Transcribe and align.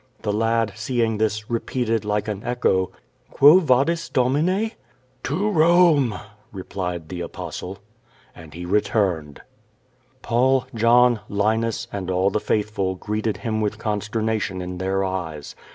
The 0.23 0.33
lad, 0.33 0.73
seeing 0.75 1.19
this, 1.19 1.47
repeated 1.47 2.03
like 2.03 2.27
an 2.27 2.41
echo: 2.43 2.91
"Quo 3.29 3.59
Vadis, 3.59 4.09
Domine?" 4.09 4.71
"To 5.25 5.51
Rome," 5.51 6.17
replied 6.51 7.09
the 7.09 7.21
Apostle. 7.21 7.77
And 8.35 8.55
he 8.55 8.65
returned. 8.65 9.41
Paul, 10.23 10.65
John, 10.73 11.19
Linus 11.29 11.87
and 11.93 12.09
all 12.09 12.31
the 12.31 12.39
faithful 12.39 12.95
greeted 12.95 13.37
him 13.37 13.61
with 13.61 13.77
consternation 13.77 14.59
in 14.59 14.79
their 14.79 15.03
eyes. 15.03 15.55